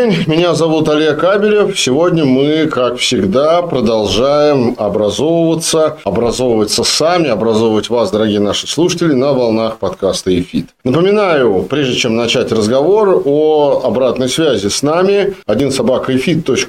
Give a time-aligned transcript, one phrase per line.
[0.00, 0.24] день.
[0.26, 1.78] Меня зовут Олег Кабелев.
[1.78, 9.78] Сегодня мы, как всегда, продолжаем образовываться, образовываться сами, образовывать вас, дорогие наши слушатели, на волнах
[9.78, 10.66] подкаста «Эфит».
[10.84, 16.12] Напоминаю, прежде чем начать разговор о обратной связи с нами, один собака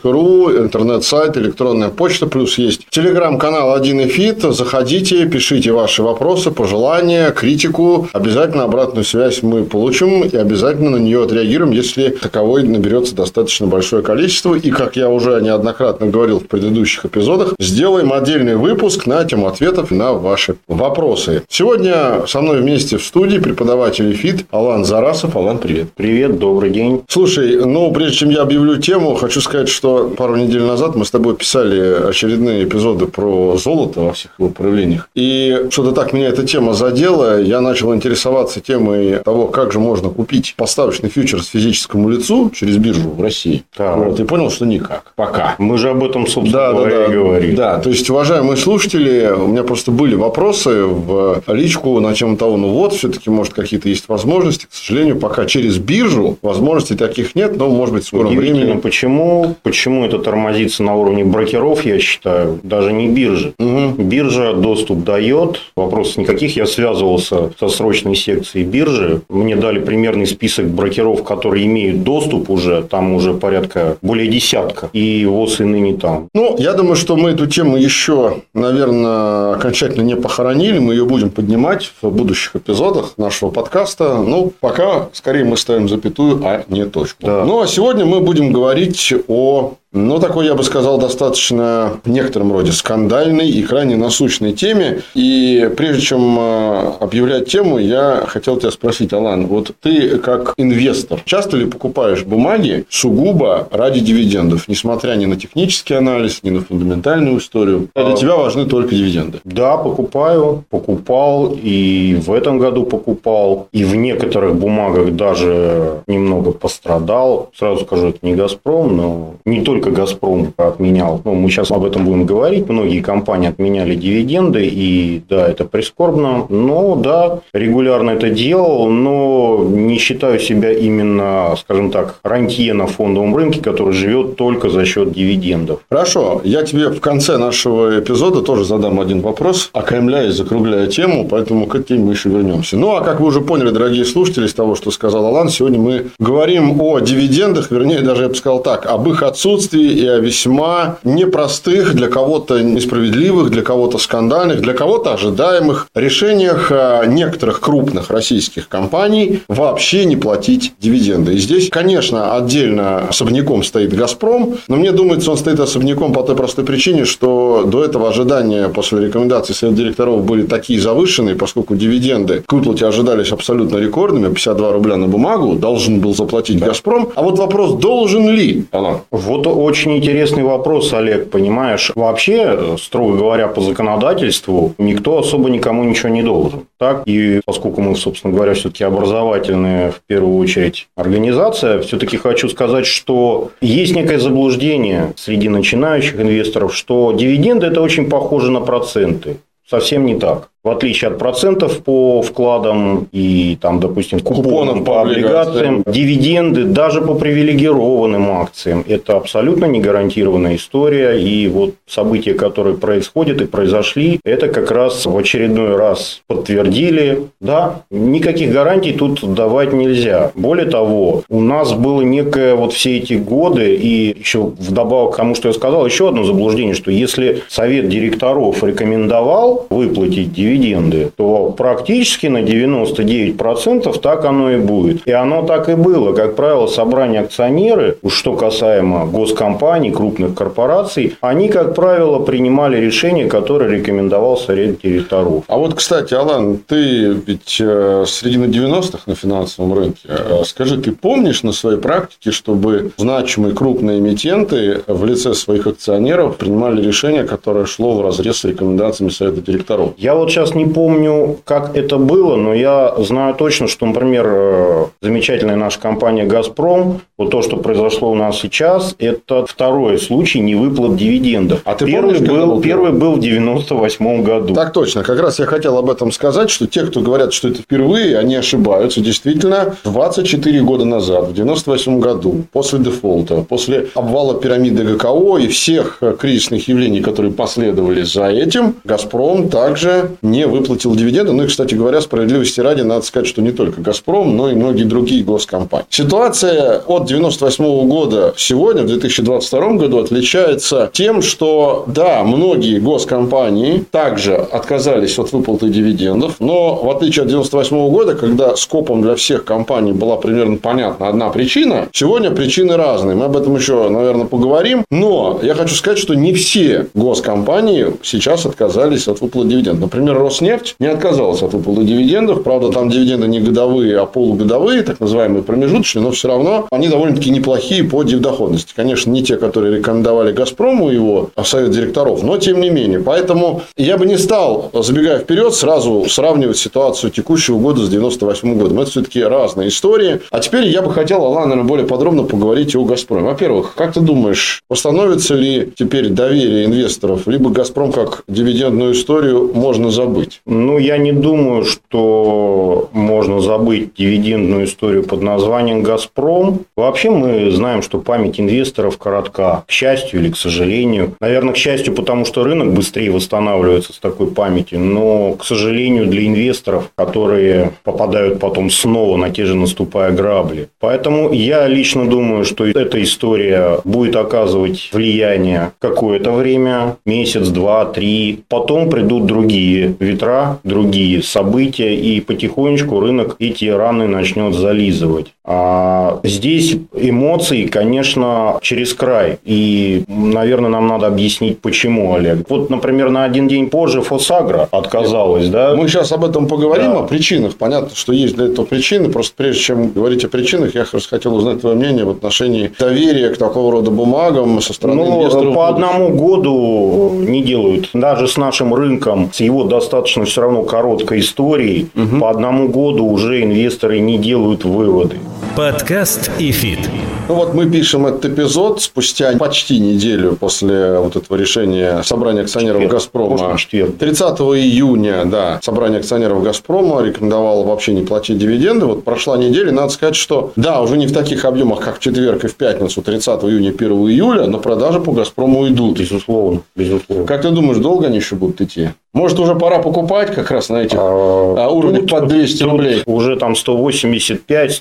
[0.04, 4.42] ру, интернет-сайт, электронная почта, плюс есть телеграм-канал «Один эфит».
[4.42, 8.10] Заходите, пишите ваши вопросы, пожелания, критику.
[8.14, 14.04] Обязательно обратную связь мы получим и обязательно на нее отреагируем, если таковой наберется достаточно большое
[14.04, 14.56] количество.
[14.56, 19.92] И, как я уже неоднократно говорил в предыдущих эпизодах, сделаем отдельный выпуск на тему ответов
[19.92, 21.44] на ваши вопросы.
[21.50, 25.36] Сегодня со мной вместе в студии преподаватель ФИТ Алан Зарасов.
[25.36, 25.88] Алан, привет.
[25.96, 27.04] Привет, добрый день.
[27.08, 31.12] Слушай, ну, прежде чем я объявлю тему, хочу сказать, что пару недель назад мы с
[31.12, 35.10] тобой писали очередные эпизоды про золото во всех его проявлениях.
[35.16, 37.40] И что-то так меня эта тема задела.
[37.40, 43.11] Я начал интересоваться темой того, как же можно купить поставочный фьючерс физическому лицу через биржу
[43.16, 43.64] в России.
[43.76, 43.98] Так.
[43.98, 45.14] Вот, и понял, что никак.
[45.16, 45.56] Пока.
[45.58, 47.56] Мы же об этом, собственно Да, да, говоря, да, и говорили.
[47.56, 52.58] да, то есть, уважаемые слушатели, у меня просто были вопросы в личку на тему того,
[52.58, 54.66] ну вот, все-таки, может, какие-то есть возможности.
[54.66, 58.78] К сожалению, пока через биржу возможностей таких нет, но, может быть, в скором времени.
[58.80, 63.54] почему, почему это тормозится на уровне брокеров, я считаю, даже не биржи.
[63.60, 63.96] Мгм.
[63.98, 66.56] Биржа доступ дает, вопросов никаких.
[66.56, 69.22] Я связывался со срочной секцией биржи.
[69.30, 72.84] Мне дали примерный список брокеров, которые имеют доступ уже.
[72.84, 74.90] Там уже порядка более десятка.
[74.94, 76.28] И ВОЗ и ныне там.
[76.34, 80.80] Ну, я думаю, что мы эту тему еще, наверное, окончательно не похоронили.
[80.80, 84.18] Мы ее будем поднимать в будущих эпизодах нашего подкаста.
[84.18, 87.26] Ну, пока скорее мы ставим запятую, а не точку.
[87.26, 87.46] Да.
[87.46, 92.54] Ну, а сегодня мы будем говорить о ну, такой, я бы сказал, достаточно в некотором
[92.54, 95.02] роде скандальной и крайне насущной теме.
[95.16, 101.22] И прежде чем э, объявлять тему, я хотел тебя спросить, Алан, вот ты как инвестор
[101.26, 107.40] часто ли покупаешь бумаги сугубо ради дивидендов, несмотря ни на технический анализ, ни на фундаментальную
[107.40, 107.90] историю?
[107.94, 109.40] Для тебя важны только дивиденды.
[109.44, 117.50] Да, покупаю, покупал и в этом году покупал, и в некоторых бумагах даже немного пострадал.
[117.58, 121.22] Сразу скажу, это не Газпром, но не только Газпром отменял.
[121.26, 122.70] Ну, мы сейчас об этом будем говорить.
[122.70, 126.46] Многие компании отменяли дивиденды, и да, это прискорбно.
[126.50, 133.36] Но да, регулярно это делал, но не считаю себя именно, скажем так, рантье на фондовом
[133.36, 135.80] рынке, который живет только за счет дивидендов.
[135.90, 141.28] Хорошо, я тебе в конце нашего эпизода тоже задам один вопрос, окаймляя и закругляя тему,
[141.30, 142.78] поэтому к этой мы еще вернемся.
[142.78, 146.08] Ну, а как вы уже поняли, дорогие слушатели, из того, что сказал Алан, сегодня мы
[146.20, 150.98] говорим о дивидендах, вернее, даже я бы сказал так, об их отсутствии и о весьма
[151.04, 158.68] непростых, для кого-то несправедливых, для кого-то скандальных, для кого-то ожидаемых решениях а, некоторых крупных российских
[158.68, 161.34] компаний вообще не платить дивиденды.
[161.34, 166.36] И здесь, конечно, отдельно особняком стоит «Газпром», но мне думается, он стоит особняком по той
[166.36, 172.44] простой причине, что до этого ожидания после рекомендаций совета директоров были такие завышенные, поскольку дивиденды
[172.46, 177.12] к выплате ожидались абсолютно рекордными, 52 рубля на бумагу должен был заплатить «Газпром».
[177.16, 179.02] А вот вопрос, должен ли, Алан?
[179.12, 181.92] Вот очень интересный вопрос, Олег, понимаешь?
[181.96, 186.68] Вообще, строго говоря, по законодательству, никто особо никому ничего не должен.
[186.78, 187.04] Так?
[187.06, 193.52] И поскольку мы, собственно говоря, все-таки образовательная, в первую очередь, организация, все-таки хочу сказать, что
[193.62, 199.38] есть некое заблуждение среди начинающих инвесторов, что дивиденды– это очень похоже на проценты.
[199.68, 200.51] Совсем не так.
[200.64, 206.66] В отличие от процентов по вкладам и, там, допустим, купонов, Купонов по по облигациям, дивиденды
[206.66, 211.20] даже по привилегированным акциям– это абсолютно не гарантированная история.
[211.20, 217.82] И вот события, которые происходят и произошли, это как раз в очередной раз подтвердили, да,
[217.90, 220.32] никаких гарантий тут давать нельзя.
[220.36, 225.34] Более того, у нас было некое вот все эти годы, и еще вдобавок к тому,
[225.34, 231.54] что я сказал, еще одно заблуждение, что если совет директоров рекомендовал выплатить дивиденды, дивиденды, то
[231.58, 235.08] практически на 99% так оно и будет.
[235.08, 236.14] И оно так и было.
[236.14, 243.28] Как правило, собрание акционеры, уж что касаемо госкомпаний, крупных корпораций, они, как правило, принимали решения,
[243.28, 245.44] которые рекомендовал совет директоров.
[245.48, 250.02] А вот, кстати, Алан, ты ведь э, с середины 90-х на финансовом рынке.
[250.08, 256.38] Э, скажи, ты помнишь на своей практике, чтобы значимые крупные эмитенты в лице своих акционеров
[256.38, 259.94] принимали решение, которое шло в разрез с рекомендациями совета директоров?
[259.98, 264.86] Я вот сейчас не помню, как это было, но я знаю точно, что, например, э,
[265.02, 270.96] замечательная наша компания «Газпром», вот то, что произошло у нас сейчас, это второй случай невыплат
[270.96, 271.62] дивидендов.
[271.66, 274.56] А ты первый помнишь, был, был первый был в 98 году.
[274.56, 275.04] Так точно.
[275.04, 278.36] Как раз я хотел об этом сказать, что те, кто говорят, что это впервые, они
[278.36, 279.02] ошибаются.
[279.02, 286.02] Действительно, 24 года назад, в 98 году, после дефолта, после обвала пирамиды ГКО и всех
[286.20, 291.34] кризисных явлений, которые последовали за этим, «Газпром» также не выплатил дивиденды.
[291.34, 294.86] Ну и, кстати говоря, справедливости ради, надо сказать, что не только «Газпром», но и многие
[294.86, 295.86] другие госкомпании.
[295.90, 304.36] Ситуация от 98 года сегодня, в 2022 году, отличается тем, что, да, многие госкомпании также
[304.36, 309.92] отказались от выплаты дивидендов, но в отличие от 98 года, когда скопом для всех компаний
[309.92, 313.16] была примерно понятна одна причина, сегодня причины разные.
[313.16, 314.86] Мы об этом еще, наверное, поговорим.
[314.90, 319.82] Но я хочу сказать, что не все госкомпании сейчас отказались от выплаты дивидендов.
[319.82, 322.44] Например, Роснефть не отказалась от выплаты дивидендов.
[322.44, 327.32] Правда, там дивиденды не годовые, а полугодовые, так называемые промежуточные, но все равно они довольно-таки
[327.32, 328.74] неплохие по дивдоходности.
[328.76, 333.00] Конечно, не те, которые рекомендовали «Газпрому» его а совет директоров, но тем не менее.
[333.00, 338.80] Поэтому я бы не стал, забегая вперед, сразу сравнивать ситуацию текущего года с 98 годом.
[338.80, 340.22] Это все-таки разные истории.
[340.30, 343.26] А теперь я бы хотел, Алан, наверное, более подробно поговорить о «Газпроме».
[343.26, 349.90] Во-первых, как ты думаешь, восстановится ли теперь доверие инвесторов, либо «Газпром» как дивидендную историю можно
[349.90, 350.11] забыть?
[350.46, 356.62] Ну, я не думаю, что можно забыть дивидендную историю под названием «Газпром».
[356.76, 359.64] Вообще мы знаем, что память инвесторов коротка.
[359.68, 361.16] К счастью или к сожалению.
[361.20, 364.80] Наверное, к счастью, потому что рынок быстрее восстанавливается с такой памятью.
[364.80, 370.70] Но, к сожалению, для инвесторов, которые попадают потом снова на те же наступая грабли.
[370.80, 378.44] Поэтому я лично думаю, что эта история будет оказывать влияние какое-то время, месяц, два, три.
[378.50, 385.28] Потом придут другие ветра, другие события, и потихонечку рынок эти раны начнет зализывать.
[385.46, 389.40] А здесь эмоции, конечно, через край.
[389.44, 392.46] И, наверное, нам надо объяснить, почему, Олег.
[392.50, 395.76] Вот, например, на один день позже Фосагра отказалась, да?
[395.76, 397.00] Мы сейчас об этом поговорим, Да.
[397.00, 397.56] о причинах.
[397.56, 399.10] Понятно, что есть для этого причины.
[399.10, 403.30] Просто прежде чем говорить о причинах, я раз хотел узнать твое мнение в отношении доверия
[403.30, 405.54] к такого рода бумагам со стороны Ну, инвесторов.
[405.56, 407.90] по одному году не делают.
[407.94, 411.88] Даже с нашим рынком, с его достаточно все равно короткой историей,
[412.20, 415.18] по одному году уже инвесторы не делают выводы.
[415.56, 416.80] Подкаст и фит.
[417.28, 422.82] Ну вот мы пишем этот эпизод спустя почти неделю после вот этого решения собрания акционеров
[422.82, 422.94] Четверг.
[422.94, 423.58] «Газпрома».
[423.58, 423.98] Четверг.
[423.98, 428.86] 30 июня, да, собрание акционеров «Газпрома» рекомендовало вообще не платить дивиденды.
[428.86, 432.44] Вот прошла неделя, надо сказать, что да, уже не в таких объемах, как в четверг
[432.44, 436.00] и в пятницу, 30 июня, 1 июля, но продажи по «Газпрому» идут.
[436.00, 437.26] Безусловно, безусловно.
[437.26, 438.90] Как ты думаешь, долго они еще будут идти?
[439.14, 442.72] Может, уже пора покупать как раз на этих А, а, уровнях тут- под 200 тут
[442.72, 443.04] рублей?
[443.06, 444.72] Уже там 185,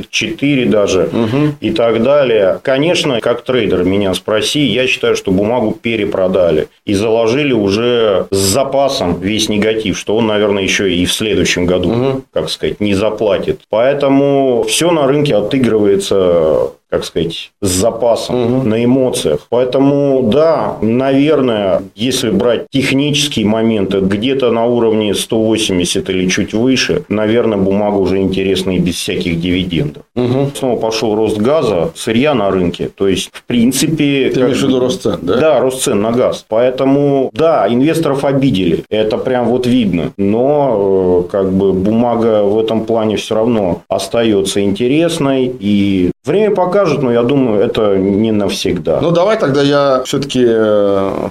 [0.00, 1.10] 184 даже
[1.60, 2.60] и так далее.
[2.62, 9.20] Конечно, как трейдер меня спроси, я считаю, что бумагу перепродали и заложили уже с запасом
[9.20, 13.60] весь негатив, что он, наверное, еще и в следующем году, как сказать, не заплатит.
[13.70, 19.46] Поэтому все на рынке отыгрывается как сказать, с запасом на эмоциях.
[19.50, 27.58] Поэтому, да, наверное, если брать технические моменты, где-то на уровне 180 или чуть выше, наверное,
[27.58, 30.04] бумага уже интересна и без всяких дивидендов.
[30.54, 32.88] Снова пошел рост газа, сырья на рынке.
[32.94, 34.30] То есть, в принципе...
[34.30, 35.36] Ты имеешь в виду рост цен, да?
[35.36, 36.44] да, рост цен на газ.
[36.48, 38.84] Поэтому, да, инвесторов обидели.
[38.90, 40.12] Это прям вот видно.
[40.16, 45.52] Но, э, как бы, бумага в этом плане все равно остается интересной.
[45.58, 49.00] И время покажет, но я думаю, это не навсегда.
[49.00, 50.44] Ну, давай тогда я все-таки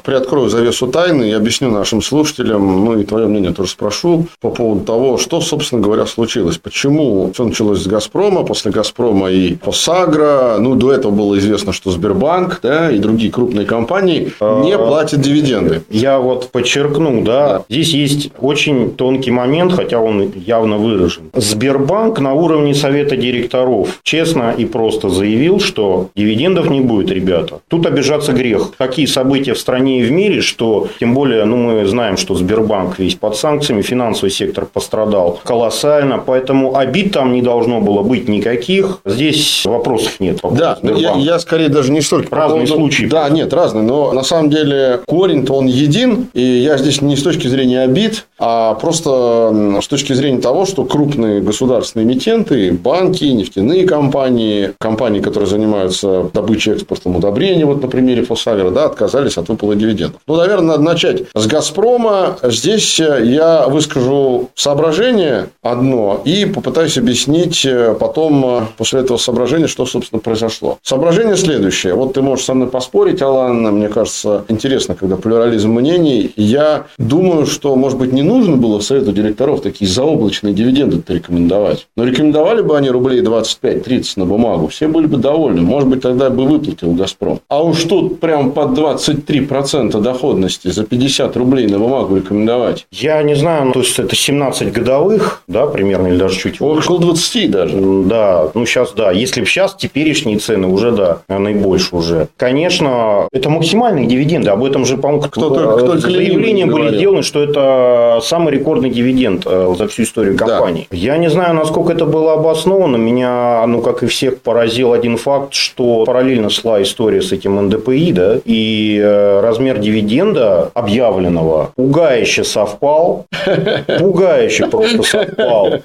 [0.03, 4.85] приоткрою завесу тайны и объясню нашим слушателям, ну и твое мнение тоже спрошу по поводу
[4.85, 6.57] того, что, собственно говоря, случилось.
[6.57, 10.57] Почему все началось с «Газпрома», после «Газпрома» и «Фосагра».
[10.59, 15.83] Ну, до этого было известно, что Сбербанк да, и другие крупные компании не платят дивиденды.
[15.89, 21.23] Я вот подчеркну, да, здесь есть очень тонкий момент, хотя он явно выражен.
[21.33, 27.59] Сбербанк на уровне совета директоров честно и просто просто заявил, что дивидендов не будет, ребята.
[27.69, 28.73] Тут обижаться грех.
[28.77, 32.99] Такие события в стране и в мире, что тем более, ну, мы знаем, что Сбербанк
[32.99, 38.99] весь под санкциями, финансовый сектор пострадал колоссально, поэтому обид там не должно было быть никаких.
[39.05, 40.41] Здесь вопросов нет.
[40.51, 42.35] Да, я, я скорее даже не столько...
[42.35, 43.05] Разные по случаи.
[43.05, 47.23] Да, нет, разные, но на самом деле корень-то он един, и я здесь не с
[47.23, 53.87] точки зрения обид, а просто с точки зрения того, что крупные государственные эмитенты, банки, нефтяные
[53.87, 59.79] компании, компании, которые занимаются добычей, экспортом удобрений, вот на примере Фосавера, да, отказались от выплаты
[59.79, 60.21] дивидендов.
[60.27, 62.37] Ну, наверное, надо начать с «Газпрома».
[62.43, 67.67] Здесь я выскажу соображение одно и попытаюсь объяснить
[67.99, 70.77] потом после этого соображения, что, собственно, произошло.
[70.83, 71.93] Соображение следующее.
[71.93, 76.31] Вот ты можешь со мной поспорить, Алан, мне кажется, интересно, когда плюрализм мнений.
[76.35, 81.87] Я думаю, что, может быть, не нужно было совету директоров такие заоблачные дивиденды рекомендовать.
[81.95, 85.61] Но рекомендовали бы они рублей 25-30 на бумагу, все были бы довольны.
[85.61, 87.39] Может быть, тогда бы выплатил «Газпром».
[87.49, 92.87] А уж тут прям под 23% доходности за 50 рублей на бумагу рекомендовать.
[92.91, 96.85] Я не знаю, ну, то есть, это 17 годовых, да, примерно, или даже чуть выше.
[96.87, 97.77] Около 20 даже.
[98.05, 99.11] Да, ну сейчас, да.
[99.11, 102.27] Если бы сейчас теперешние цены уже, да, наибольше уже.
[102.37, 104.49] Конечно, это максимальные дивиденды.
[104.49, 109.75] Об этом же, по-моему, кто-то, кто заявления были сделаны, что это самый рекордный дивиденд э,
[109.77, 110.87] за всю историю компании.
[110.89, 110.97] Да.
[110.97, 112.97] Я не знаю, насколько это было обосновано.
[112.97, 118.11] Меня, ну, как и всех, поразил один факт, что параллельно шла история с этим НДПИ,
[118.13, 123.25] да, и э, размер дивиденда объявленного пугающе совпал.
[123.99, 125.79] Пугающе просто совпал.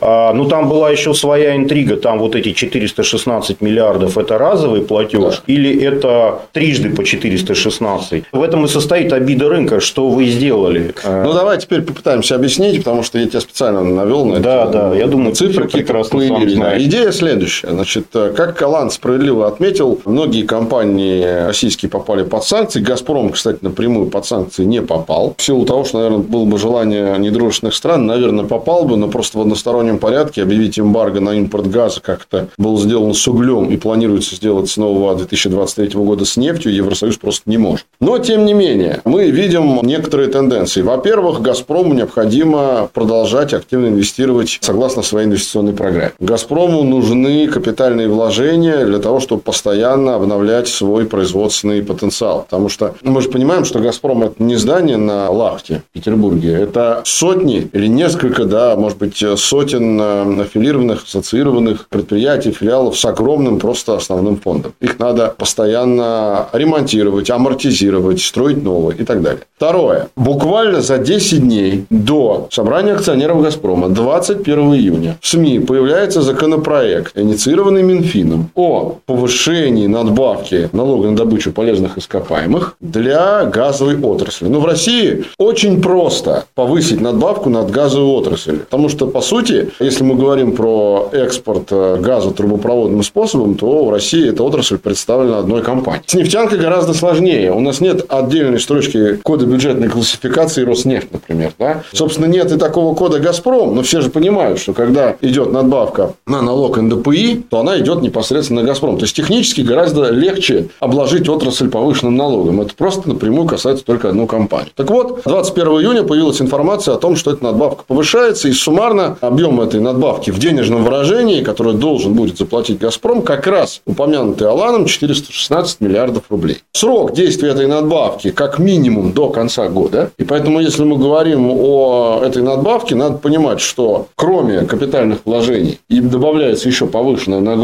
[0.00, 1.96] А, ну, там была еще своя интрига.
[1.96, 8.24] Там вот эти 416 миллиардов– это разовый платеж или это трижды по 416?
[8.32, 10.94] В этом и состоит обида рынка, что вы сделали.
[11.04, 14.72] Ну, давай теперь попытаемся объяснить, потому что я тебя специально навел на да, это.
[14.72, 16.84] Да, да, я думаю, цифры какие-то появились.
[16.86, 17.70] Идея следующая.
[17.70, 22.80] Значит, как Калан справедливо отметил, многие компании российские попали под санкции.
[22.80, 25.34] «Газпром», кстати, напрямую под санкции не попал.
[25.36, 29.38] В силу того, что, наверное, было бы желание недружественных стран, наверное, попал бы, но просто
[29.38, 33.76] в одностороннем порядке объявить эмбарго на импорт газа, как это было сделано с углем и
[33.76, 37.86] планируется сделать с нового 2023 года с нефтью, Евросоюз просто не может.
[38.00, 40.82] Но, тем не менее, мы видим некоторые тенденции.
[40.82, 46.12] Во-первых, «Газпрому» необходимо продолжать активно инвестировать согласно своей инвестиционной программе.
[46.18, 52.42] «Газпрому» нужны капитальные вложения для того, чтобы постоянно обновлять свой производственный потенциал.
[52.42, 56.52] Потому что мы же понимаем, что «Газпром»– это не здание на Лахте в Петербурге.
[56.52, 63.58] Это сотни или несколько, да, может быть, сотен э, аффилированных, ассоциированных предприятий, филиалов с огромным
[63.58, 64.72] просто основным фондом.
[64.80, 69.42] Их надо постоянно ремонтировать, амортизировать, строить новые и так далее.
[69.56, 70.08] Второе.
[70.16, 77.82] Буквально за 10 дней до собрания акционеров «Газпрома» 21 июня в СМИ появляется законопроект, инициированный
[77.84, 84.46] Минфином, о повышении надбавки налога на добычу полезных ископаемых для газовой отрасли.
[84.46, 88.58] Но в России очень просто повысить надбавку над газовую отрасль.
[88.58, 93.90] Потому что, по сути, если мы говорим про экспорт э, газа трубопроводным способом, то в
[93.90, 96.04] России эта отрасль представлена одной компанией.
[96.06, 97.52] С нефтянкой гораздо сложнее.
[97.52, 101.52] У нас нет отдельной строчки кода бюджетной классификации Роснефть, например.
[101.58, 101.82] Да?
[101.92, 106.42] Собственно, нет и такого кода «Газпром», но все же понимают, что когда идет надбавка на
[106.42, 108.96] налог НДПИ, то она идет непосредственно на «Газпром».
[108.98, 112.60] То есть, технически гораздо легче обложить отрасль повышенным налогом.
[112.60, 114.70] Это просто напрямую касается только одной компании.
[114.74, 119.60] Так вот, 21 июня появилась информация о том, что эта надбавка повышается, и суммарно объем
[119.60, 125.80] этой надбавки в денежном выражении, который должен будет заплатить «Газпром», как раз упомянутый Аланом 416
[125.80, 126.58] миллиардов рублей.
[126.72, 130.10] Срок действия этой надбавки как минимум до конца года.
[130.18, 136.08] И поэтому, если мы говорим о этой надбавке, надо понимать, что кроме капитальных вложений им
[136.10, 137.63] добавляется еще повышенная нагрузка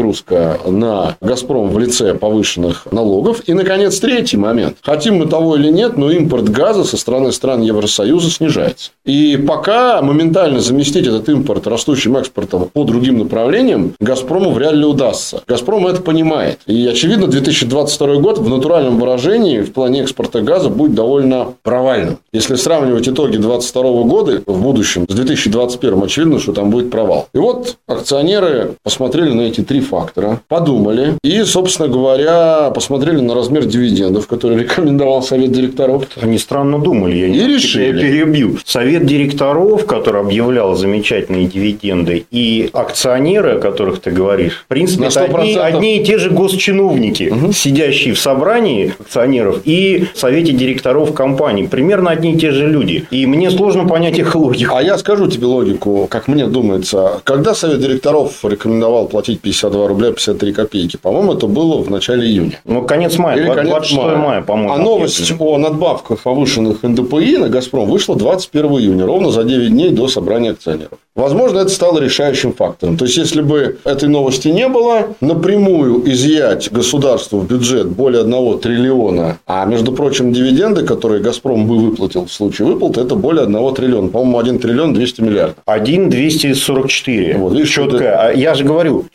[0.67, 3.41] на «Газпром» в лице повышенных налогов.
[3.47, 4.77] И, наконец, третий момент.
[4.81, 8.91] Хотим мы того или нет, но импорт газа со стороны стран Евросоюза снижается.
[9.05, 15.41] И пока моментально заместить этот импорт растущим экспортом по другим направлениям «Газпрому» вряд ли удастся.
[15.47, 16.59] «Газпром» это понимает.
[16.65, 22.19] И, очевидно, 2022 год в натуральном выражении в плане экспорта газа будет довольно провальным.
[22.31, 27.27] Если сравнивать итоги 2022 года в будущем с 2021, очевидно, что там будет провал.
[27.33, 33.65] И вот акционеры посмотрели на эти три фактора, подумали и, собственно говоря, посмотрели на размер
[33.65, 36.05] дивидендов, который рекомендовал совет директоров.
[36.21, 37.17] Они странно думали.
[37.17, 37.85] Я и не решили.
[37.85, 38.57] Я перебью.
[38.65, 45.25] Совет директоров, который объявлял замечательные дивиденды, и акционеры, о которых ты говоришь, в принципе, это
[45.25, 47.51] одни, одни и те же госчиновники, угу.
[47.51, 51.67] сидящие в собрании акционеров и в совете директоров компаний.
[51.67, 53.05] Примерно одни и те же люди.
[53.11, 54.75] И мне сложно понять их логику.
[54.75, 57.21] А я скажу тебе логику, как мне думается.
[57.23, 60.97] Когда совет директоров рекомендовал платить 52 22 рубля 53 копейки.
[60.97, 62.59] По-моему, это было в начале июня.
[62.65, 64.73] Ну, конец мая, Или 26 конец мая, мая, по-моему.
[64.73, 69.89] А новость о надбавках повышенных НДПИ на «Газпром» вышла 21 июня, ровно за 9 дней
[69.89, 70.99] до собрания акционеров.
[71.15, 72.97] Возможно, это стало решающим фактором.
[72.97, 78.59] То есть, если бы этой новости не было, напрямую изъять государству в бюджет более 1
[78.59, 83.73] триллиона, а, между прочим, дивиденды, которые «Газпром» бы выплатил в случае выплаты, это более 1
[83.73, 84.07] триллиона.
[84.07, 85.55] По-моему, 1 триллион 200 миллиардов.
[85.65, 87.37] 1 244.
[87.37, 87.97] Вот, видишь, Четко.
[87.97, 89.05] это- А Я же говорю,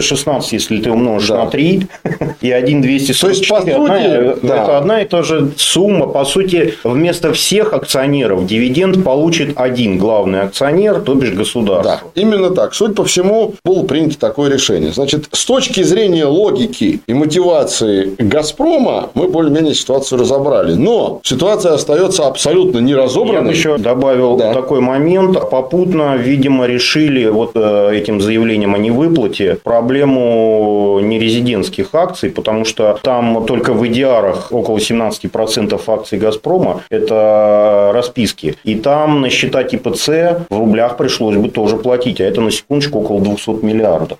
[0.00, 1.44] 416, если ты умножишь Да.
[1.44, 1.86] на 3,
[2.40, 3.20] и 1 244.
[3.20, 4.62] То есть, по одна- сути, да.
[4.62, 6.06] Это одна и та же сумма.
[6.06, 12.00] По сути, вместо всех акционеров дивиденд получит один главный акционер, то бишь государство.
[12.14, 12.74] Да, именно так.
[12.74, 14.92] Суть по всему, было принято такое решение.
[14.92, 20.74] Значит, с точки зрения логики и мотивации «Газпрома» мы более-менее ситуацию разобрали.
[20.74, 23.52] Но ситуация остается абсолютно Я бы неразобранной.
[23.54, 24.52] еще добавил Да.
[24.54, 25.38] такой момент.
[25.50, 29.89] Попутно, видимо, решили вот э, этим заявлением о невыплате проблему
[31.00, 38.56] нерезидентских акций, потому что там только в идиарах около 17% акций «Газпрома»– это расписки.
[38.64, 40.08] И там на счета типа С
[40.50, 42.20] в рублях пришлось бы тоже платить.
[42.20, 44.18] А это, на секундочку, около 200 миллиардов.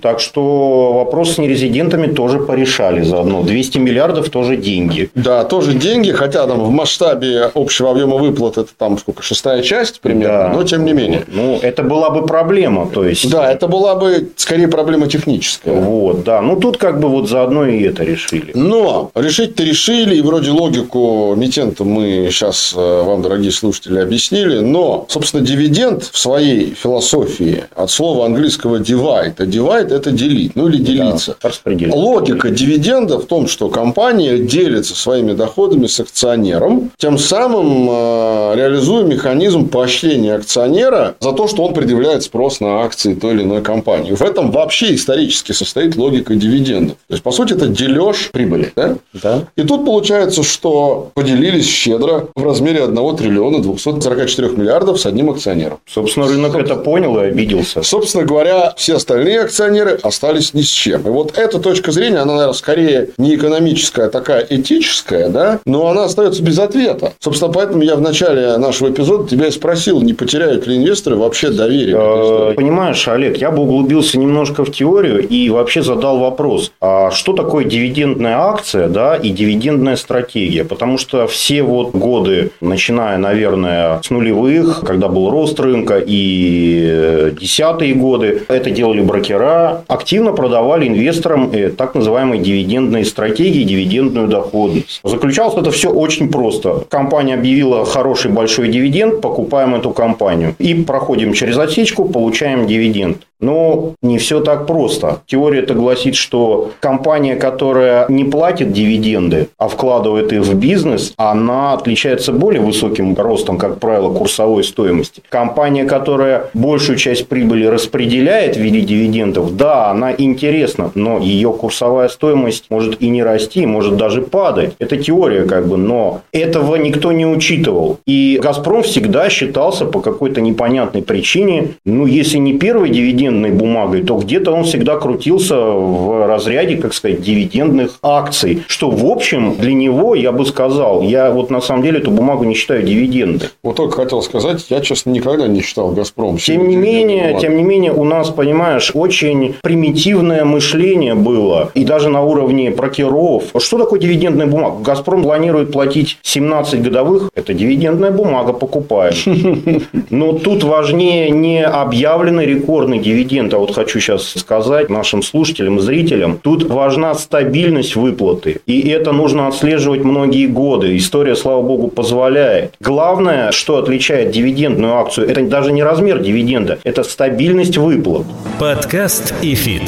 [0.00, 3.42] Так что вопрос с нерезидентами тоже порешали заодно.
[3.42, 5.10] 200 миллиардов тоже деньги.
[5.14, 10.00] Да, тоже деньги, хотя там в масштабе общего объема выплат это там сколько, шестая часть
[10.00, 10.48] примерно, Да.
[10.54, 11.24] но тем не менее.
[11.28, 12.86] Ну, это была бы проблема.
[12.92, 15.74] То есть, Да, это была бы скорее проблема техническая.
[15.74, 16.40] Вот, да.
[16.40, 18.52] Ну, тут как бы вот заодно и это решили.
[18.54, 24.58] Но решить-то решили, и вроде логику эмитента мы сейчас вам, дорогие слушатели, объяснили.
[24.60, 30.68] Но, собственно, дивиденд в своей философии от слова английского divide, а divide– это делить, ну
[30.68, 31.36] или делиться.
[31.40, 31.94] Да, распределить.
[31.94, 39.04] Логика дивиденда в том, что компания делится своими доходами с акционером, тем самым э, реализуя
[39.04, 44.12] механизм поощрения акционера за то, что он предъявляет спрос на акции той или иной компании.
[44.12, 46.96] В этом вообще исторически состоит логика дивидендов.
[47.08, 48.72] То есть, по сути, это дележ прибыли.
[48.74, 48.96] Да?
[49.12, 49.44] Да.
[49.56, 55.78] И тут получается, что поделились щедро в размере 1 триллиона 244 миллиардов с одним акционером.
[55.86, 57.82] Собственно, рынок это понял и обиделся.
[57.82, 61.02] Собственно говоря, все остальные акционеры остались ни с чем.
[61.02, 65.88] И вот эта точка зрения, она, наверное, скорее не экономическая, а такая этическая, да, но
[65.88, 67.12] она остается без ответа.
[67.20, 71.50] Собственно, поэтому я в начале нашего эпизода тебя и спросил, не потеряют ли инвесторы вообще
[71.50, 72.54] доверие Э.
[72.54, 77.64] Понимаешь, Олег, я бы углубился немножко в теорию и вообще задал вопрос, а что такое
[77.64, 80.64] дивидендная акция, да, и дивидендная стратегия?
[80.64, 87.32] Потому что все вот годы, начиная, наверное, с нулевых, когда был рост рынка, и э,
[87.40, 95.00] десятые годы, это делали брокера, активно продавали инвесторам э, так называемые дивидендные стратегии, дивидендную доходность.
[95.02, 96.84] Заключалось это все очень просто.
[96.88, 100.54] Компания объявила хороший большой дивиденд, покупаем эту компанию.
[100.58, 103.18] И проходим через отсечку, получаем дивиденд.
[103.42, 105.20] Но не все так просто.
[105.26, 111.74] Теория это гласит, что компания, которая не платит дивиденды, а вкладывает их в бизнес, она
[111.74, 115.22] отличается более высоким ростом, как правило, курсовой стоимости.
[115.28, 122.08] Компания, которая большую часть прибыли распределяет в виде дивидендов, да, она интересна, но ее курсовая
[122.08, 124.74] стоимость может и не расти, может даже падать.
[124.78, 127.98] Это теория, как бы, но этого никто не учитывал.
[128.06, 132.90] И «Газпром» всегда считался по какой-то непонятной причине, ну, если не первой
[133.32, 138.62] дивидендной бумагой, то где-то он всегда крутился в разряде, как сказать, дивидендных акций.
[138.66, 142.44] Что, в общем, для него, я бы сказал, я вот на самом деле эту бумагу
[142.44, 143.48] не считаю дивидендной.
[143.62, 146.38] Вот только хотел сказать, я, честно, никогда не считал «Газпром».
[146.38, 151.70] Тем не менее, тем не менее, у нас, понимаешь, очень примитивное мышление было.
[151.74, 153.44] И даже на уровне брокеров.
[153.58, 154.82] Что такое дивидендная бумага?
[154.82, 157.30] «Газпром» планирует платить 17 годовых.
[157.34, 159.82] Это дивидендная бумага, покупаем.
[160.10, 163.21] Но тут важнее не объявленный рекордный дивиденд,
[163.54, 168.60] а вот хочу сейчас сказать нашим слушателям зрителям, тут важна стабильность выплаты.
[168.66, 170.96] И это нужно отслеживать многие годы.
[170.96, 172.74] История, слава богу, позволяет.
[172.80, 178.26] Главное, что отличает дивидендную акцию, это даже не размер дивиденда, это стабильность выплат.
[178.58, 179.82] Подкаст и фит.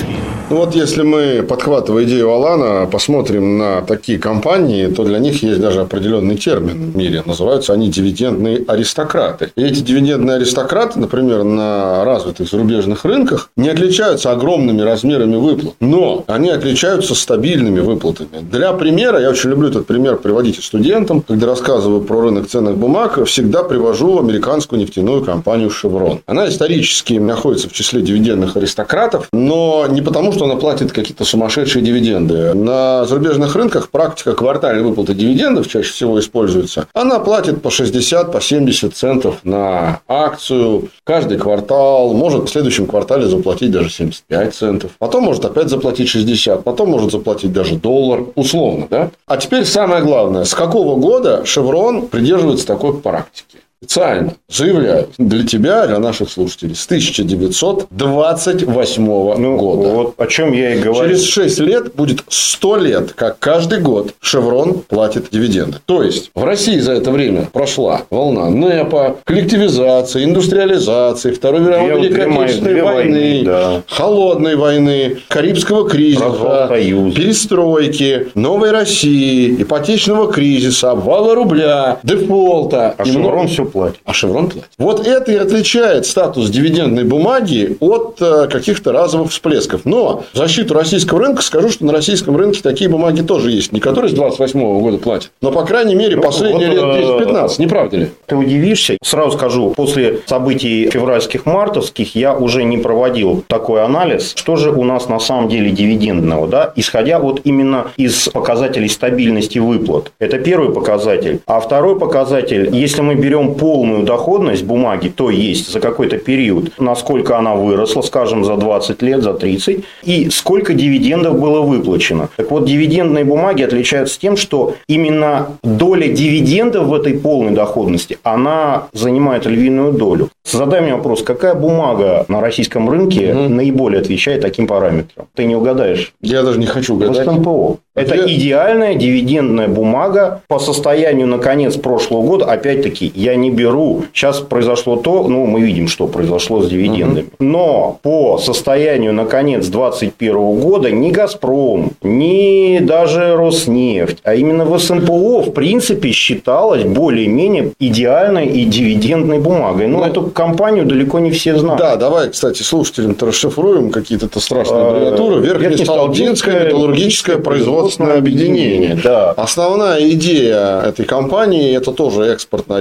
[0.55, 5.61] Ну вот если мы, подхватывая идею Алана, посмотрим на такие компании, то для них есть
[5.61, 7.25] даже определенный термин в мире.
[7.27, 9.51] Называются они дивидендные аристократы.
[9.57, 16.23] И эти дивидендные аристократы, например, на развитых зарубежных рынках, не отличаются огромными размерами выплат, но
[16.29, 18.29] они отличаются стабильными выплатами.
[18.40, 23.19] Для примера, я очень люблю этот пример приводить студентам, когда рассказываю про рынок ценных бумаг,
[23.27, 26.21] всегда привожу американскую нефтяную компанию Chevron.
[26.27, 31.85] Она исторически находится в числе дивидендных аристократов, но не потому, что она платит какие-то сумасшедшие
[31.85, 32.54] дивиденды.
[32.54, 36.87] На зарубежных рынках практика квартальной выплаты дивидендов чаще всего используется.
[36.92, 43.26] Она платит по 60, по 70 центов на акцию каждый квартал, может в следующем квартале
[43.26, 48.87] заплатить даже 75 центов, потом может опять заплатить 60, потом может заплатить даже доллар, условно,
[48.90, 49.11] да?
[49.26, 53.59] А теперь самое главное, с какого года Шеврон придерживается такой практики?
[53.85, 59.88] Специально заявляю для тебя, для наших слушателей, с 1928 ну, года.
[59.88, 61.11] Вот о чем я и говорю.
[61.11, 65.79] Через 6 лет будет 100 лет, как каждый год Шеврон платит дивиденды.
[65.85, 72.25] То есть, в России за это время прошла волна НЭПа, коллективизации, индустриализации, Второй мировой Великой
[72.25, 73.83] Отечественной войны, войны да.
[73.88, 82.94] Холодной войны, Карибского кризиса, перестройки, новой России, ипотечного кризиса, обвала рубля, дефолта.
[82.97, 83.49] А Шеврон много...
[83.49, 83.99] все платит.
[84.05, 84.71] А Шеврон платит.
[84.79, 89.83] Вот это и отличает статус дивидендной бумаги от э, каких-то разовых всплесков.
[89.85, 93.73] Но в защиту российского рынка скажу, что на российском рынке такие бумаги тоже есть.
[93.73, 97.47] Не которые с 28 года платят, но, по крайней мере, ну, последние вот, лет 10-15.
[97.47, 98.11] Э, не правда ли?
[98.27, 98.97] Ты удивишься.
[99.03, 104.85] Сразу скажу, после событий февральских, мартовских я уже не проводил такой анализ, что же у
[104.85, 110.13] нас на самом деле дивидендного, да, исходя вот именно из показателей стабильности выплат.
[110.21, 111.41] Это первый показатель.
[111.47, 117.38] А второй показатель, если мы берем полную доходность бумаги, то есть за какой-то период, насколько
[117.38, 122.29] она выросла, скажем, за 20 лет, за 30, и сколько дивидендов было выплачено.
[122.37, 128.88] Так вот, дивидендные бумаги отличаются тем, что именно доля дивидендов в этой полной доходности, она
[128.92, 130.29] занимает львиную долю.
[130.44, 133.48] Задай мне вопрос, какая бумага на российском рынке угу.
[133.48, 135.27] наиболее отвечает таким параметрам?
[135.35, 136.12] Ты не угадаешь?
[136.20, 137.27] Я даже не хочу угадать.
[137.27, 137.79] СМПО.
[137.94, 138.27] Это Я...
[138.27, 142.44] идеальная дивидендная бумага по состоянию на конец прошлого года.
[142.46, 144.04] Опять-таки, я не беру.
[144.12, 147.26] Сейчас произошло то, ну, мы видим, что произошло с дивидендами.
[147.38, 147.44] Угу.
[147.44, 154.78] Но по состоянию на конец 2021 года ни «Газпром», ни даже «Роснефть», а именно в
[154.78, 159.87] СНПО, в принципе, считалось более-менее идеальной и дивидендной бумагой.
[159.87, 161.78] Но ну, эту компанию далеко не все знают.
[161.78, 165.40] Да, давай, кстати, слушателям-то расшифруем какие-то страшные а, аббревиатуры.
[165.40, 168.98] Верхнесталдинское металлургическое производственное объединение.
[169.02, 169.33] Да.
[169.33, 172.76] Основная идея этой компании– это тоже экспортно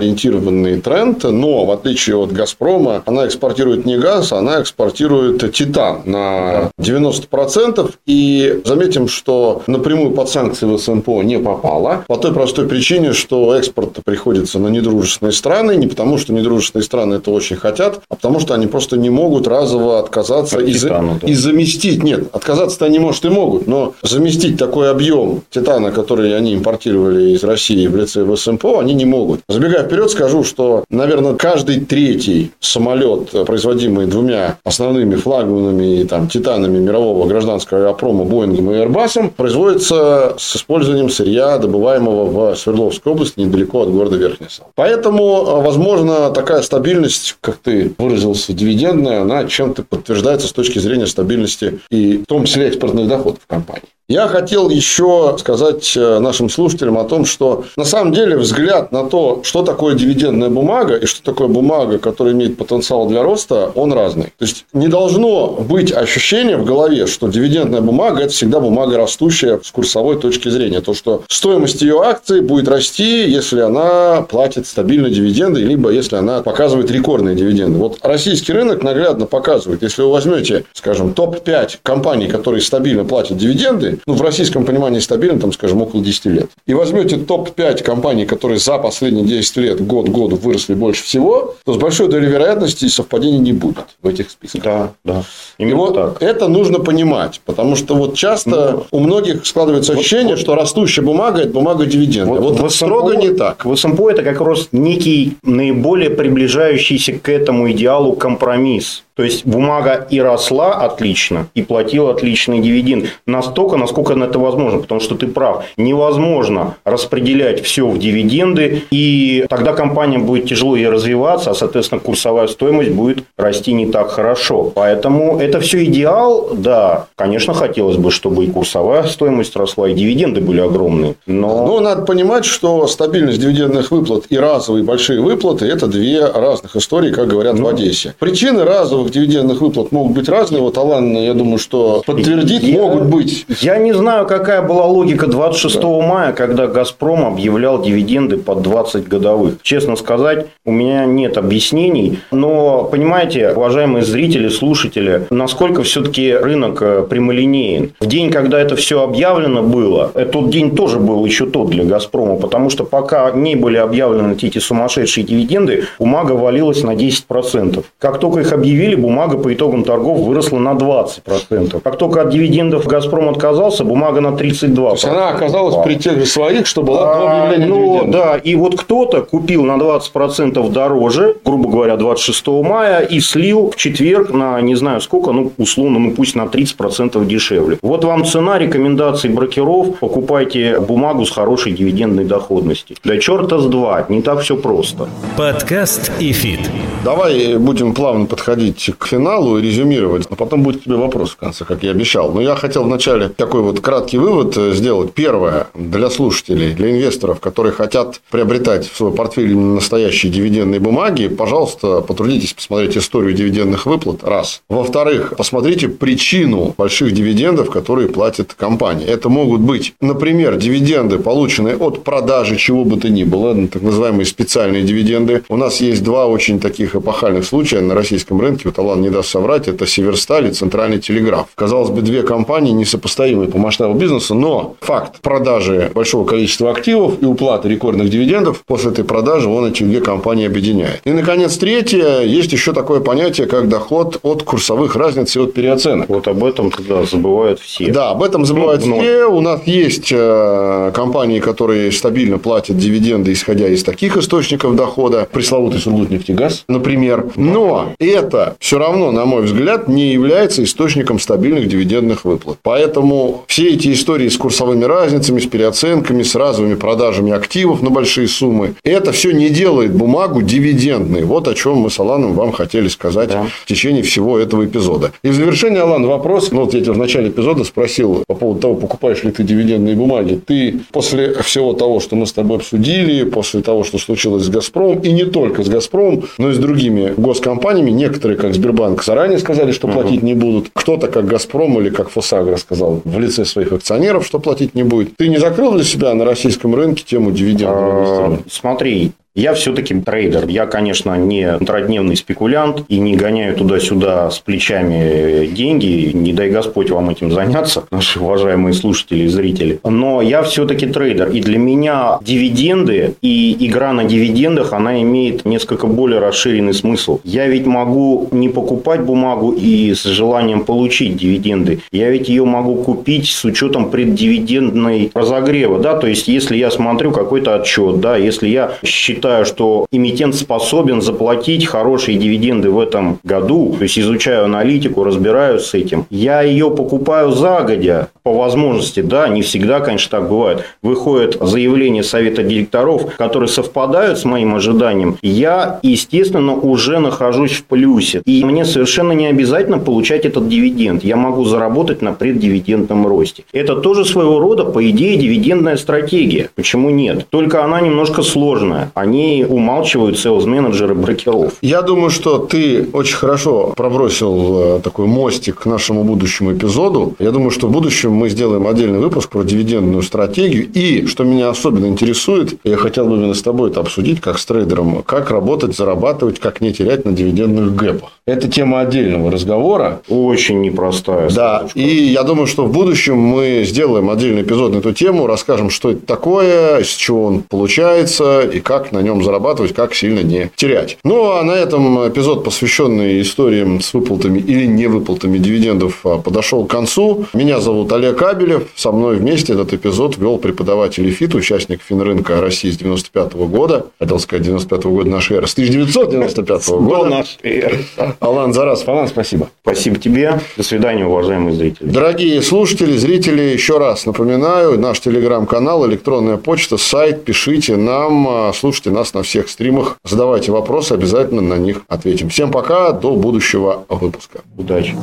[0.54, 6.72] ориентированный тренд, но в отличие от «Газпрома», она экспортирует не газ, она экспортирует титан на
[6.80, 7.92] 90%.
[8.06, 13.56] И заметим, что напрямую под санкции в СНПО не попала по той простой причине, что
[13.56, 18.40] экспорт приходится на недружественные страны, не потому что недружественные страны это очень хотят, а потому
[18.40, 21.28] что они просто не могут разово отказаться и, титану, да.
[21.28, 22.04] и заместить.
[22.04, 27.44] Нет, отказаться-то они, может, и могут, но заместить такой объем титана, который они импортировали из
[27.44, 29.42] России в лице ВСМПО, они не могут.
[29.48, 37.28] Забегая вперед, скажу, что, наверное, каждый третий самолет, производимый двумя основными флагманами там, титанами мирового
[37.28, 43.92] гражданского авиапрома Боингом и Airbus, производится с использованием сырья, добываемого в Свердловской области, недалеко от
[43.92, 50.80] города Верхняя Поэтому, возможно, такая стабильность, как ты выразился, дивидендная, она чем-то подтверждается с точки
[50.80, 53.84] зрения стабильности и в том числе экспортных доходов компании.
[54.14, 59.06] Я хотел еще сказать э, нашим слушателям о том, что на самом деле взгляд на
[59.10, 63.92] то, что такое дивидендная бумага и что такое бумага, которая имеет потенциал для роста, он
[63.92, 64.26] разный.
[64.38, 69.60] То есть не должно быть ощущения в голове, что дивидендная бумага это всегда бумага растущая
[69.64, 70.82] с курсовой точки зрения.
[70.82, 76.44] То, что стоимость ее акций будет расти, если она платит стабильные дивиденды, либо если она
[76.44, 77.80] показывает рекордные дивиденды.
[77.80, 83.98] Вот российский рынок наглядно показывает, если вы возьмете, скажем, топ-5 компаний, которые стабильно платят дивиденды,
[84.06, 88.60] ну, в российском понимании стабильно, там, скажем, около 10 лет, и возьмете топ-5 компаний, которые
[88.60, 93.40] за последние 10 лет год году выросли больше всего, то с большой долей вероятности совпадений
[93.40, 94.64] не будет в этих списках.
[94.64, 95.24] Да, да.
[95.58, 96.22] Именно и вот так.
[96.22, 101.02] это нужно понимать, потому что вот часто ну, у многих складывается ощущение, вот, что растущая
[101.02, 102.34] бумага– это бумага дивиденда.
[102.34, 103.66] Вот, вот строго не так.
[103.66, 109.04] В СМПО это как раз некий наиболее приближающийся к этому идеалу компромисс.
[109.16, 113.06] То есть бумага и росла отлично, и платила отличный дивиденд.
[113.26, 114.80] Настолько, насколько это возможно.
[114.80, 115.66] Потому что ты прав.
[115.78, 118.84] Невозможно распределять все в дивиденды.
[118.92, 124.10] И тогда компания будет тяжело ей развиваться, а, соответственно, курсовая стоимость будет расти не так
[124.10, 124.72] хорошо.
[124.74, 126.50] Поэтому это все идеал.
[126.54, 131.16] Да, конечно, хотелось бы, чтобы и курсовая стоимость росла, и дивиденды были огромные.
[131.26, 131.66] Но...
[131.68, 137.12] но надо понимать, что стабильность дивидендных выплат и разовые большие выплаты– это две разных истории,
[137.12, 137.66] как говорят ну...
[137.66, 138.16] в Одессе.
[138.20, 140.62] Причины разовых финансовых дивидендных выплат могут быть разные.
[140.62, 143.46] Вот Алан, я думаю, что подтвердит, я, могут быть.
[143.62, 145.88] Я не знаю, какая была логика 26 да.
[145.88, 149.56] мая, когда «Газпром» объявлял дивиденды под 20 годовых.
[149.62, 152.20] Честно сказать, у меня нет объяснений.
[152.32, 157.94] Но, понимаете, уважаемые зрители, слушатели, насколько все-таки рынок э, прямолинеен.
[158.00, 162.38] В день, когда это все объявлено было, этот день тоже был еще тот для «Газпрома»,
[162.38, 167.84] потому что пока не были объявлены эти сумасшедшие дивиденды, бумага валилась на 10%.
[168.00, 171.82] Как только их объявили, бумага по итогам торгов выросла на 20%.
[171.82, 174.76] Как только от дивидендов «Газпром» отказался, бумага на 32%.
[174.76, 178.12] То есть, она оказалась при тех же своих, что была до объявления ну, дивидендов.
[178.12, 183.76] Да, и вот кто-то купил на 20% дороже, грубо говоря, 26 мая, и слил в
[183.76, 187.78] четверг на не знаю сколько, ну, условно, ну, пусть на 30% дешевле.
[187.82, 190.00] Вот вам цена рекомендаций брокеров.
[190.00, 192.98] Покупайте бумагу с хорошей дивидендной доходностью.
[193.04, 194.06] Да черта с два.
[194.10, 195.08] Не так все просто.
[195.38, 196.60] Подкаст и фит.
[197.04, 200.28] Давай будем плавно подходить к финалу и резюмировать.
[200.30, 202.32] А потом будет тебе вопрос в конце, как я обещал.
[202.32, 205.14] Но я хотел вначале такой вот краткий вывод сделать.
[205.14, 212.02] Первое, для слушателей, для инвесторов, которые хотят приобретать в свой портфель настоящие дивидендные бумаги, пожалуйста,
[212.02, 214.24] потрудитесь посмотреть историю дивидендных выплат.
[214.24, 214.62] Раз.
[214.70, 219.06] Во-вторых, посмотрите причину больших дивидендов, которые платит компания.
[219.06, 224.26] Это могут быть, например, дивиденды, полученные от продажи чего бы то ни было, так называемые
[224.26, 225.44] специальные дивиденды.
[225.50, 229.68] У нас есть два очень таких эпохальных случая на российском рынке, Алан не даст соврать,
[229.68, 231.48] это Северсталь и Центральный телеграф.
[231.56, 237.26] Казалось бы, две компании несопоставимые по масштабу бизнеса, но факт продажи большого количества активов и
[237.26, 241.02] уплаты рекордных дивидендов после этой продажи он эти две компании объединяет.
[241.06, 246.10] И, наконец, третье, есть еще такое понятие, как доход от курсовых разниц и от переоценок.
[246.10, 247.92] Вот об этом тогда забывают все.
[247.92, 249.26] Да, об этом забывают ну, все.
[249.26, 255.80] У нас есть э, компании, которые стабильно платят дивиденды, исходя из таких источников дохода, пресловутый
[255.80, 257.28] Сургутнефтегаз, например.
[257.36, 262.60] Но это все равно, на мой взгляд, не является источником стабильных дивидендных выплат.
[262.64, 268.30] Поэтому все эти истории с курсовыми разницами, с переоценками, с разовыми продажами активов на большие
[268.30, 271.24] суммы, это все не делает бумагу дивидендной.
[271.24, 273.48] Вот о чем мы с Аланом вам хотели сказать да.
[273.64, 275.12] в течение всего этого эпизода.
[275.24, 276.54] И в завершение, Алан, вопрос.
[276.54, 279.98] Ну, вот я тебя в начале эпизода спросил по поводу того, покупаешь ли ты дивидендные
[279.98, 280.40] бумаги.
[280.48, 285.00] Ты после всего того, что мы с тобой обсудили, после того, что случилось с «Газпромом»,
[285.00, 289.72] и не только с «Газпромом», но и с другими госкомпаниями, некоторые, как Сбербанк, заранее сказали,
[289.72, 290.26] что платить угу.
[290.26, 290.70] не будут.
[290.74, 295.16] Кто-то, как «Газпром» или как «Фосагро» сказал в лице своих акционеров, что платить не будет.
[295.18, 297.78] Ты не закрыл для себя на российском рынке тему дивидендов?
[297.78, 300.48] А, смотри, я все-таки трейдер.
[300.48, 306.12] Я, конечно, не контродневный спекулянт и не гоняю туда-сюда с плечами деньги.
[306.14, 309.80] Не дай Господь вам этим заняться, наши уважаемые слушатели и зрители.
[309.84, 311.30] Но я все-таки трейдер.
[311.30, 317.20] И для меня дивиденды и игра на дивидендах, она имеет несколько более расширенный смысл.
[317.24, 321.80] Я ведь могу не покупать бумагу и с желанием получить дивиденды.
[321.92, 325.80] Я ведь ее могу купить с учетом преддивидендной разогрева.
[325.80, 325.98] Да?
[325.98, 331.02] То есть, если я смотрю какой-то отчет, да, если я считаю считаю, что эмитент способен
[331.02, 336.70] заплатить хорошие дивиденды в этом году, то есть изучаю аналитику, разбираюсь с этим, я ее
[336.70, 340.64] покупаю загодя по возможности, да, не всегда, конечно, так бывает.
[340.82, 348.22] Выходит заявление совета директоров, которые совпадают с моим ожиданием, я, естественно, уже нахожусь в плюсе.
[348.26, 351.04] И мне совершенно не обязательно получать этот дивиденд.
[351.04, 353.44] Я могу заработать на преддивидендном росте.
[353.54, 356.50] Это тоже своего рода, по идее, дивидендная стратегия.
[356.56, 357.28] Почему нет?
[357.30, 358.92] Только она немножко сложная.
[358.94, 361.54] Они они умалчивают селс-менеджеры брокеров.
[361.62, 367.16] Я думаю, что ты очень хорошо пробросил э, такой мостик к нашему будущему эпизоду.
[367.20, 370.68] Я думаю, что в будущем мы сделаем отдельный выпуск про дивидендную стратегию.
[370.74, 374.46] И, что меня особенно интересует, я хотел бы именно с тобой это обсудить, как с
[374.46, 378.10] трейдером, как работать, зарабатывать, как не терять на дивидендных гэпах.
[378.26, 380.02] Это тема отдельного разговора.
[380.10, 381.30] Очень непростая.
[381.30, 385.70] Да, и я думаю, что в будущем мы сделаем отдельный эпизод на эту тему, расскажем,
[385.70, 390.52] что это такое, из чего он получается и как на нем зарабатывать, как сильно не
[390.56, 390.98] терять.
[391.04, 396.72] Ну, а на этом эпизод, посвященный историям с выплатами или невыплатами дивидендов, а, подошел к
[396.72, 397.26] концу.
[397.34, 398.68] Меня зовут Олег Кабелев.
[398.76, 403.88] Со мной вместе этот эпизод вел преподаватель ФИТ, участник Финрынка России с 95 -го года.
[404.00, 405.48] Хотел сказать, 95 -го года нашей эры.
[405.48, 407.04] С 1995 -го года.
[407.04, 407.80] До нашей эры.
[408.20, 409.50] Алан Зарас, Алан, спасибо.
[409.62, 410.40] Спасибо тебе.
[410.58, 411.88] До свидания, уважаемые зрители.
[411.88, 418.92] Дорогие слушатели, зрители, еще раз напоминаю, наш телеграм-канал, электронная почта, сайт, пишите нам, а, слушайте
[418.94, 419.98] нас на всех стримах.
[420.06, 422.30] Задавайте вопросы, обязательно на них ответим.
[422.30, 424.42] Всем пока, до будущего выпуска.
[424.58, 424.96] Удачи.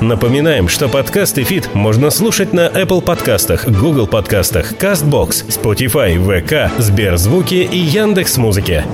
[0.00, 6.70] Напоминаем, что подкаст и фит можно слушать на Apple подкастах, Google подкастах, CastBox, Spotify, VK,
[6.78, 8.84] Сберзвуки и Яндекс.Музыке.